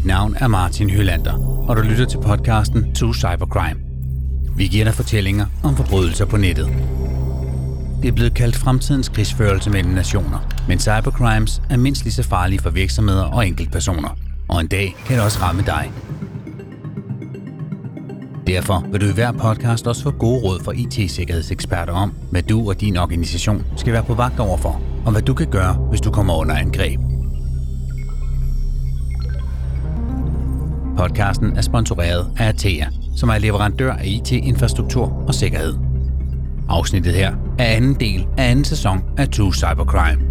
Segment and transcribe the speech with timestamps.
[0.00, 3.80] Mit navn er Martin Hylander, og du lytter til podcasten To Cybercrime.
[4.56, 6.68] Vi giver dig fortællinger om forbrydelser på nettet.
[8.02, 10.38] Det er blevet kaldt fremtidens krigsførelse mellem nationer,
[10.68, 14.16] men cybercrimes er mindst lige så farlige for virksomheder og enkeltpersoner.
[14.48, 15.92] Og en dag kan det også ramme dig.
[18.46, 22.68] Derfor vil du i hver podcast også få gode råd fra IT-sikkerhedseksperter om, hvad du
[22.68, 26.10] og din organisation skal være på vagt overfor, og hvad du kan gøre, hvis du
[26.10, 27.09] kommer under angreb.
[31.00, 32.86] Podcasten er sponsoreret af Atea,
[33.16, 35.74] som er leverandør af IT-infrastruktur og sikkerhed.
[36.68, 40.22] Afsnittet her er anden del af anden sæson af True Cybercrime.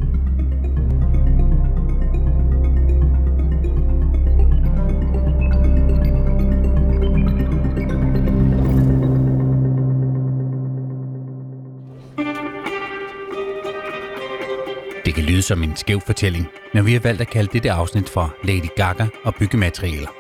[15.06, 18.10] Det kan lyde som en skæv fortælling, men vi har valgt at kalde dette afsnit
[18.10, 20.19] for Lady Gaga og byggematerialer.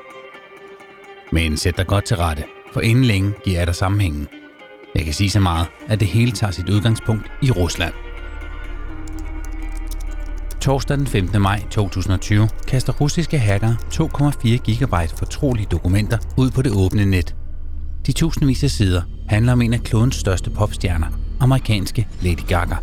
[1.31, 4.27] Men sæt dig godt til rette, for inden længe giver jeg dig sammenhængen.
[4.95, 7.93] Jeg kan sige så meget, at det hele tager sit udgangspunkt i Rusland.
[10.61, 11.41] Torsdag den 15.
[11.41, 17.35] maj 2020 kaster russiske hacker 2,4 GB fortrolige dokumenter ud på det åbne net.
[18.05, 21.07] De tusindvis af sider handler om en af klodens største popstjerner,
[21.39, 22.75] amerikanske Lady Gaga.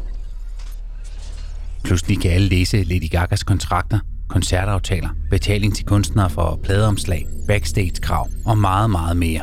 [1.84, 8.58] Pludselig kan alle læse Lady Gagas kontrakter, koncertaftaler, betaling til kunstnere for pladeomslag, backstage-krav og
[8.58, 9.42] meget, meget mere.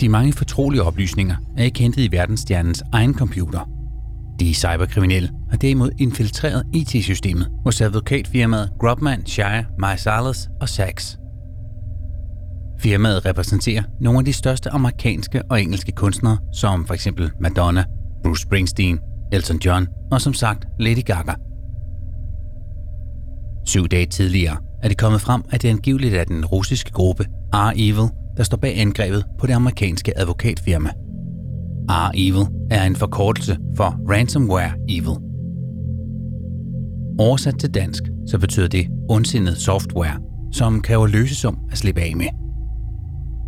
[0.00, 3.68] De mange fortrolige oplysninger er ikke hentet i verdensstjernens egen computer.
[4.40, 11.18] De cyberkriminelle har derimod infiltreret IT-systemet hos advokatfirmaet Grubman, Shire, Marsalis og Sachs.
[12.80, 17.84] Firmaet repræsenterer nogle af de største amerikanske og engelske kunstnere, som for eksempel Madonna,
[18.24, 18.98] Bruce Springsteen,
[19.32, 21.47] Elton John og som sagt Lady Gaga.
[23.68, 27.24] Syv dage tidligere er det kommet frem, at det angiveligt er den russiske gruppe
[27.54, 30.90] R-Evil, der står bag angrebet på det amerikanske advokatfirma.
[31.90, 35.16] R-Evil er en forkortelse for Ransomware Evil.
[37.18, 40.20] Oversat til dansk, så betyder det ondsindet software,
[40.52, 42.26] som kræver løsesum at slippe af med.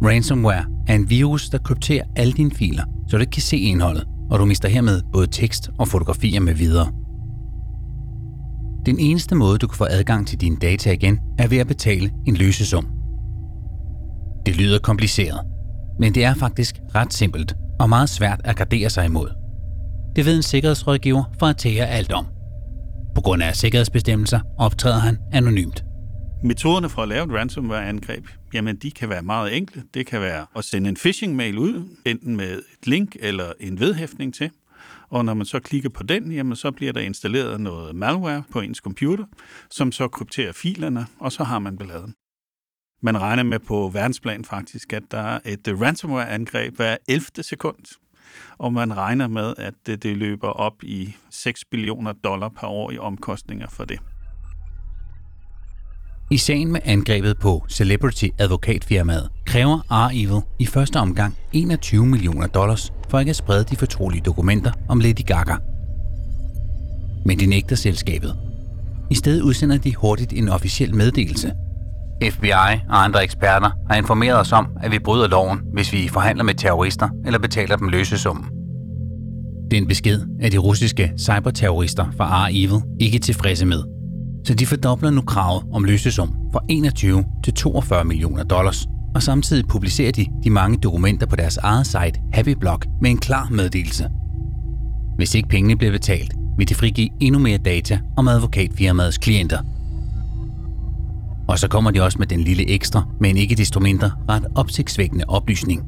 [0.04, 4.04] Ransomware er en virus, der krypterer alle dine filer, så du ikke kan se indholdet,
[4.30, 6.99] og du mister hermed både tekst og fotografier med videre.
[8.86, 12.12] Den eneste måde, du kan få adgang til dine data igen, er ved at betale
[12.26, 12.86] en løsesum.
[14.46, 15.40] Det lyder kompliceret,
[15.98, 19.28] men det er faktisk ret simpelt og meget svært at gardere sig imod.
[20.16, 22.26] Det ved en sikkerhedsrådgiver fra Atea alt om.
[23.14, 25.84] På grund af sikkerhedsbestemmelser optræder han anonymt.
[26.44, 28.24] Metoderne for at lave et ransomware-angreb,
[28.54, 29.82] jamen de kan være meget enkle.
[29.94, 34.34] Det kan være at sende en phishing-mail ud, enten med et link eller en vedhæftning
[34.34, 34.50] til.
[35.10, 38.60] Og når man så klikker på den, jamen så bliver der installeret noget malware på
[38.60, 39.24] ens computer,
[39.70, 42.14] som så krypterer filerne, og så har man balladen.
[43.02, 47.24] Man regner med på verdensplan faktisk, at der er et øh, ransomware-angreb hver 11.
[47.42, 47.98] sekund.
[48.58, 52.90] Og man regner med, at det, det løber op i 6 billioner dollar per år
[52.90, 53.98] i omkostninger for det.
[56.30, 62.92] I sagen med angrebet på Celebrity advokatfirmaet kræver R-Evil i første omgang 21 millioner dollars
[63.10, 65.54] for ikke at sprede de fortrolige dokumenter om Lady Gaga.
[67.24, 68.36] Men de nægter selskabet.
[69.10, 71.52] I stedet udsender de hurtigt en officiel meddelelse.
[72.30, 72.50] FBI
[72.88, 76.54] og andre eksperter har informeret os om, at vi bryder loven, hvis vi forhandler med
[76.54, 78.44] terrorister eller betaler dem løsesummen.
[79.70, 83.82] Den besked er de russiske cyberterrorister fra R-Evil ikke tilfredse med–
[84.44, 89.68] så de fordobler nu kravet om løsesum fra 21 til 42 millioner dollars, og samtidig
[89.68, 94.08] publicerer de de mange dokumenter på deres eget site HappyBlock med en klar meddelelse.
[95.16, 99.58] Hvis ikke pengene bliver betalt, vil de frigive endnu mere data om advokatfirmaets klienter.
[101.48, 105.24] Og så kommer de også med den lille ekstra, men ikke desto mindre ret opsigtsvækkende
[105.28, 105.84] oplysning.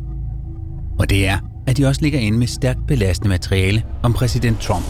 [0.98, 4.84] Og det er, at de også ligger inde med stærkt belastende materiale om præsident Trump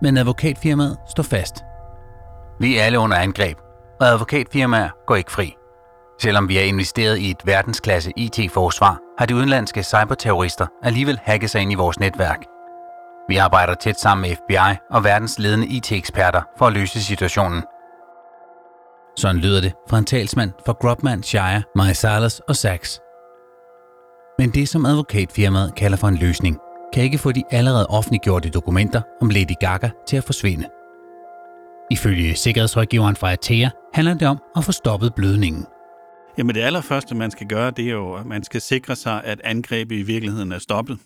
[0.00, 1.64] men advokatfirmaet står fast.
[2.60, 3.58] Vi er alle under angreb,
[4.00, 5.59] og advokatfirmaer går ikke fri.
[6.22, 11.60] Selvom vi har investeret i et verdensklasse IT-forsvar, har de udenlandske cyberterrorister alligevel hacket sig
[11.60, 12.44] ind i vores netværk.
[13.28, 17.62] Vi arbejder tæt sammen med FBI og verdens ledende IT-eksperter for at løse situationen.
[19.16, 23.00] Sådan lyder det fra en talsmand for Grubman, Shire, Marisalas og Sachs.
[24.38, 26.58] Men det, som advokatfirmaet kalder for en løsning,
[26.92, 30.66] kan ikke få de allerede offentliggjorte dokumenter om Lady Gaga til at forsvinde.
[31.90, 35.66] Ifølge sikkerhedsrådgiveren fra Atea handler det om at få stoppet blødningen.
[36.40, 39.40] Jamen det allerførste, man skal gøre, det er jo, at man skal sikre sig, at
[39.44, 40.98] angrebet i virkeligheden er stoppet.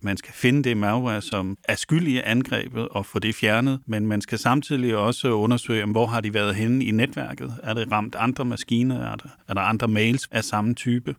[0.00, 4.06] man skal finde det malware, som er skyld i angrebet og få det fjernet, men
[4.06, 7.54] man skal samtidig også undersøge, hvor har de været henne i netværket?
[7.62, 9.12] Er det ramt andre maskiner?
[9.12, 11.14] Er der, er der andre mails af samme type?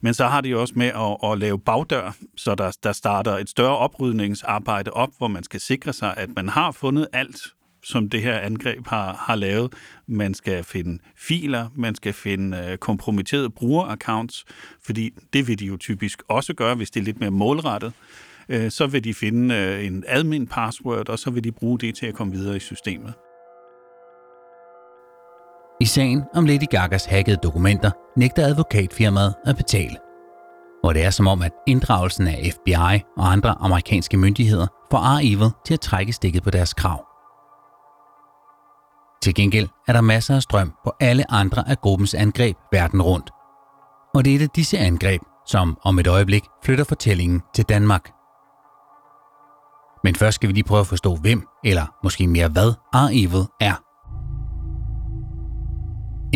[0.00, 3.48] Men så har de også med at, at lave bagdør, så der, der starter et
[3.48, 7.53] større oprydningsarbejde op, hvor man skal sikre sig, at man har fundet alt,
[7.84, 9.72] som det her angreb har, har lavet.
[10.06, 14.44] Man skal finde filer, man skal finde øh, kompromitterede brugeraccounts,
[14.84, 17.92] fordi det vil de jo typisk også gøre, hvis det er lidt mere målrettet.
[18.48, 21.94] Øh, så vil de finde øh, en admin password, og så vil de bruge det
[21.94, 23.14] til at komme videre i systemet.
[25.80, 29.96] I sagen om Lady Gagas hackede dokumenter nægter advokatfirmaet at betale.
[30.82, 35.50] Hvor det er som om, at inddragelsen af FBI og andre amerikanske myndigheder får R-Evil
[35.66, 37.13] til at trække stikket på deres krav.
[39.24, 43.30] Til gengæld er der masser af strøm på alle andre af gruppens angreb verden rundt.
[44.14, 48.10] Og det er et af disse angreb, som om et øjeblik flytter fortællingen til Danmark.
[50.04, 53.74] Men først skal vi lige prøve at forstå, hvem, eller måske mere hvad, R-Evil er.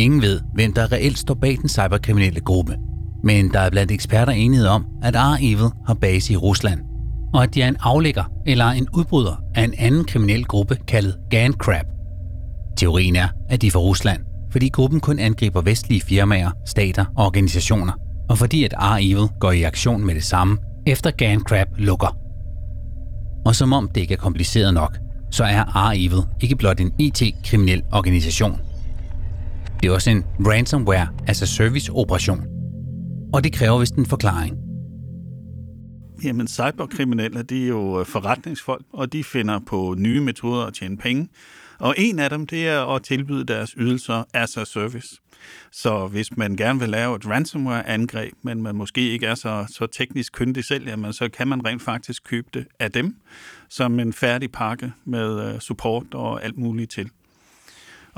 [0.00, 2.76] Ingen ved, hvem der reelt står bag den cyberkriminelle gruppe,
[3.24, 6.80] men der er blandt eksperter enighed om, at R-Evil har base i Rusland,
[7.34, 11.16] og at de er en aflægger eller en udbryder af en anden kriminel gruppe kaldet
[11.30, 11.97] GANCRAB.
[12.78, 17.26] Teorien er, at de er fra Rusland, fordi gruppen kun angriber vestlige firmaer, stater og
[17.26, 17.92] organisationer,
[18.28, 22.16] og fordi at R-Evil går i aktion med det samme, efter GANCRAB lukker.
[23.46, 24.98] Og som om det ikke er kompliceret nok,
[25.30, 28.60] så er R-Evil ikke blot en IT-kriminel organisation.
[29.82, 32.44] Det er også en ransomware, altså service-operation.
[33.34, 34.56] Og det kræver vist en forklaring.
[36.24, 41.28] Jamen, cyberkriminelle, de er jo forretningsfolk, og de finder på nye metoder at tjene penge.
[41.78, 45.16] Og en af dem, det er at tilbyde deres ydelser as a service.
[45.72, 49.86] Så hvis man gerne vil lave et ransomware-angreb, men man måske ikke er så, så
[49.86, 53.16] teknisk kyndig selv, jamen, så kan man rent faktisk købe det af dem
[53.68, 57.10] som en færdig pakke med øh, support og alt muligt til.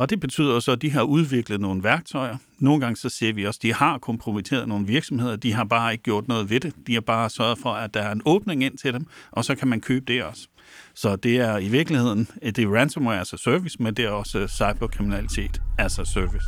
[0.01, 2.37] Og det betyder så, at de har udviklet nogle værktøjer.
[2.59, 5.37] Nogle gange så ser vi også, at de har kompromitteret nogle virksomheder.
[5.37, 6.73] De har bare ikke gjort noget ved det.
[6.87, 9.55] De har bare sørget for, at der er en åbning ind til dem, og så
[9.55, 10.49] kan man købe det også.
[10.95, 14.49] Så det er i virkeligheden, det er ransomware as a service, men det er også
[14.49, 16.47] cyberkriminalitet as a service.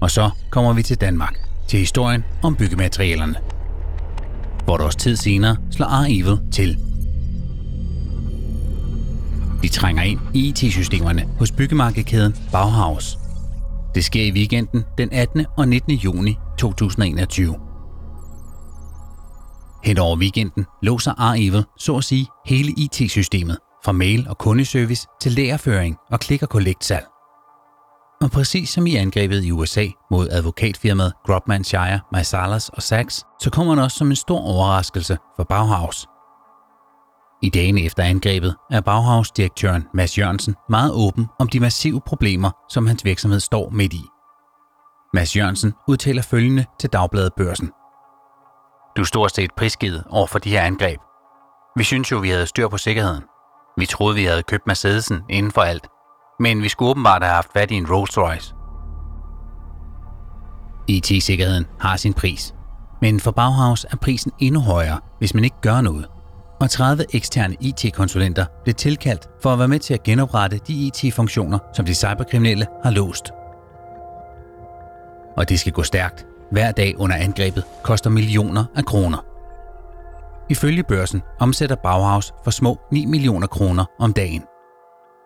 [0.00, 1.34] Og så kommer vi til Danmark,
[1.68, 3.34] til historien om byggematerialerne.
[4.64, 6.87] Hvor et års tid senere slår R-Evil til.
[9.62, 13.18] De trænger ind i IT-systemerne hos byggemarkedkæden Bauhaus.
[13.94, 15.46] Det sker i weekenden den 18.
[15.56, 15.92] og 19.
[15.92, 17.56] juni 2021.
[19.84, 25.32] Hen over weekenden låser R-Evil så at sige hele IT-systemet, fra mail og kundeservice til
[25.32, 26.92] lagerføring og klik og collect.
[28.22, 33.50] Og præcis som i angrebet i USA mod advokatfirmaet Grobman Shire, Marsalas og Sachs, så
[33.50, 36.06] kommer den også som en stor overraskelse for Bauhaus.
[37.42, 42.86] I dagene efter angrebet er Bauhaus-direktøren Mads Jørgensen meget åben om de massive problemer, som
[42.86, 44.02] hans virksomhed står midt i.
[45.14, 47.70] Mads Jørgensen udtaler følgende til Dagbladet Børsen.
[48.96, 51.00] Du er stort set prisgivet over for de her angreb.
[51.76, 53.24] Vi synes jo, vi havde styr på sikkerheden.
[53.78, 55.88] Vi troede, vi havde købt Mercedesen inden for alt.
[56.40, 58.54] Men vi skulle åbenbart have haft fat i en Rolls Royce.
[60.88, 62.54] IT-sikkerheden har sin pris.
[63.00, 66.06] Men for Bauhaus er prisen endnu højere, hvis man ikke gør noget.
[66.60, 71.58] Og 30 eksterne IT-konsulenter blev tilkaldt for at være med til at genoprette de IT-funktioner,
[71.74, 73.30] som de cyberkriminelle har låst.
[75.36, 79.18] Og det skal gå stærkt, hver dag under angrebet koster millioner af kroner.
[80.50, 84.42] Ifølge børsen omsætter Bauhaus for små 9 millioner kroner om dagen.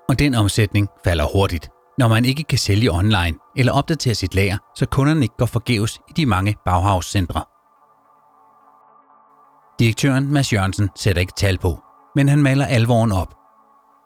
[0.09, 1.69] Og den omsætning falder hurtigt,
[1.99, 5.99] når man ikke kan sælge online eller opdatere sit lager, så kunderne ikke går forgæves
[6.09, 7.52] i de mange Bauhaus-centre.
[9.83, 11.83] Direktøren Mads Jørgensen sætter ikke tal på,
[12.17, 13.35] men han maler alvoren op.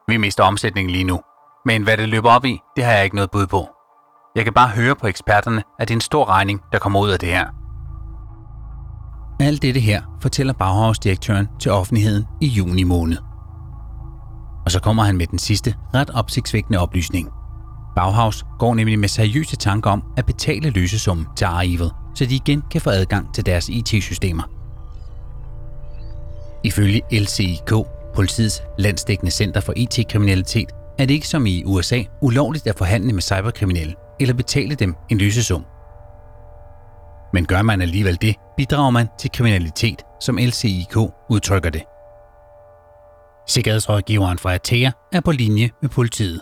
[0.08, 1.20] Vi mister omsætningen lige nu,
[1.66, 3.68] men hvad det løber op i, det har jeg ikke noget bud på.
[4.36, 7.10] Jeg kan bare høre på eksperterne, at det er en stor regning, der kommer ud
[7.10, 7.46] af det her.
[9.40, 13.16] Alt dette her fortæller Bauhaus-direktøren til offentligheden i juni måned.
[14.64, 17.30] Og så kommer han med den sidste, ret opsigtsvækkende oplysning.
[17.96, 22.62] Bauhaus går nemlig med seriøse tanker om at betale løsesummen til Arrival, så de igen
[22.70, 24.55] kan få adgang til deres IT-systemer.
[26.66, 27.72] Ifølge LCIK,
[28.14, 30.68] politiets landsdækkende center for e IT-kriminalitet,
[30.98, 35.18] er det ikke som i USA ulovligt at forhandle med cyberkriminelle eller betale dem en
[35.18, 35.64] løsesum.
[37.32, 40.96] Men gør man alligevel det, bidrager man til kriminalitet, som LCIK
[41.30, 41.82] udtrykker det.
[43.48, 46.40] Sikkerhedsrådgiveren fra Atea er på linje med politiet.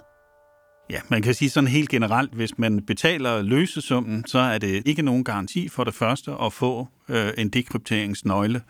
[0.90, 5.02] Ja, man kan sige sådan helt generelt, hvis man betaler løsesummen, så er det ikke
[5.02, 8.61] nogen garanti for det første at få øh, en dekrypteringsnøgle.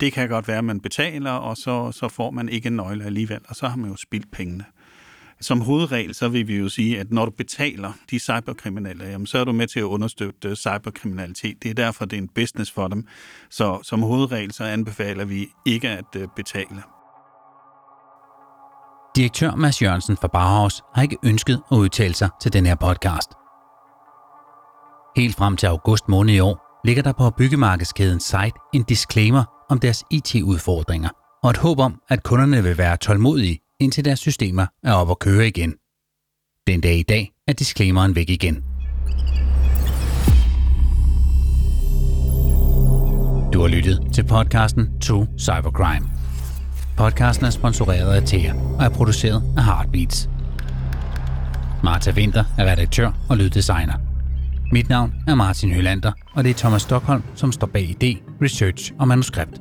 [0.00, 3.04] Det kan godt være, at man betaler, og så, så får man ikke en nøgle
[3.04, 4.64] alligevel, og så har man jo spildt pengene.
[5.40, 9.38] Som hovedregel, så vil vi jo sige, at når du betaler de cyberkriminelle, jamen, så
[9.38, 11.62] er du med til at understøtte øh, cyberkriminalitet.
[11.62, 13.06] Det er derfor, det er en business for dem.
[13.50, 16.82] Så som hovedregel, så anbefaler vi ikke at øh, betale.
[19.16, 23.28] Direktør Mads Jørgensen fra Barhaus har ikke ønsket at udtale sig til den her podcast.
[25.16, 29.78] Helt frem til august måned i år ligger der på byggemarkedskædens site en disclaimer om
[29.78, 31.08] deres IT-udfordringer
[31.42, 35.18] og et håb om, at kunderne vil være tålmodige, indtil deres systemer er op at
[35.18, 35.74] køre igen.
[36.66, 38.64] Den dag i dag er disclaimeren væk igen.
[43.52, 46.10] Du har lyttet til podcasten To Cybercrime.
[46.96, 50.28] Podcasten er sponsoreret af Thea og er produceret af Heartbeats.
[51.84, 54.13] Marta Winter er redaktør og lyddesigner.
[54.74, 58.92] Mit navn er Martin Hølander, og det er Thomas Stockholm, som står bag idé, research
[58.98, 59.60] og manuskript.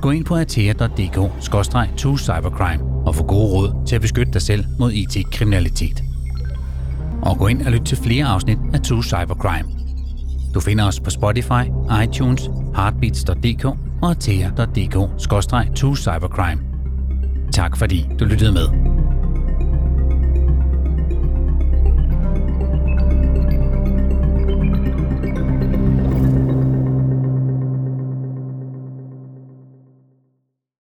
[0.00, 6.02] Gå ind på atea.dk-cybercrime og få gode råd til at beskytte dig selv mod IT-kriminalitet.
[7.22, 9.68] Og gå ind og lyt til flere afsnit af True Cybercrime.
[10.54, 11.64] Du finder os på Spotify,
[12.04, 13.64] iTunes, heartbeats.dk
[14.02, 16.62] og atea.dk-true cybercrime.
[17.52, 18.85] Tak fordi du lyttede med.